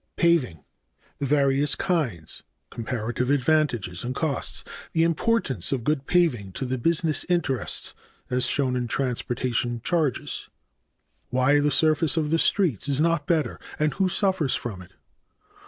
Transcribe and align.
1. 0.15 0.15
Paving. 0.15 0.57
a. 0.57 0.63
The 1.19 1.25
various 1.27 1.75
kinds, 1.75 2.41
comparative 2.71 3.29
advantages 3.29 4.03
and 4.03 4.15
costs. 4.15 4.63
b. 4.63 4.71
The 4.93 5.03
importance 5.03 5.71
of 5.71 5.83
good 5.83 6.07
paving 6.07 6.53
to 6.53 6.65
the 6.65 6.79
business 6.79 7.23
interests, 7.29 7.93
as 8.27 8.47
shown 8.47 8.75
in 8.75 8.87
transportation 8.87 9.79
charges. 9.83 10.31
c. 10.31 10.47
Why 11.29 11.59
the 11.59 11.69
surface 11.69 12.17
of 12.17 12.31
the 12.31 12.39
streets 12.39 12.89
is 12.89 12.99
not 12.99 13.27
better, 13.27 13.59
and 13.77 13.93
who 13.93 14.09
suffers 14.09 14.55
from 14.55 14.81
it. 14.81 14.93